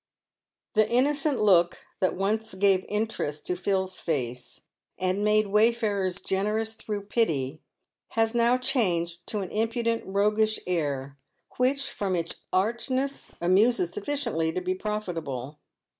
The 0.73 0.89
innocent 0.89 1.43
look 1.43 1.85
that 1.99 2.15
once 2.15 2.55
gave 2.55 2.85
interest 2.89 3.45
to 3.45 3.55
Phil's 3.55 3.99
face, 3.99 4.61
and 4.97 5.23
made 5.23 5.45
wayfarers 5.51 6.21
generous 6.21 6.73
through 6.73 7.01
pity, 7.03 7.61
has 8.17 8.33
now 8.33 8.57
changed 8.57 9.27
to 9.27 9.41
an 9.41 9.51
impudent, 9.51 10.01
roguish 10.07 10.59
air, 10.65 11.19
which 11.57 11.87
from 11.87 12.15
its 12.15 12.37
archness 12.51 13.31
amuses 13.39 13.93
sufficiently 13.93 14.51
to 14.51 14.59
be 14.59 14.73
profit 14.73 15.17
able. 15.17 15.59